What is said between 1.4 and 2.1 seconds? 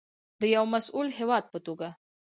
په توګه.